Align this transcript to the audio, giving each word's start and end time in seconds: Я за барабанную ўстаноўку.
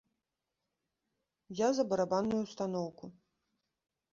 Я 1.65 1.69
за 1.81 1.85
барабанную 1.91 2.41
ўстаноўку. 2.45 3.05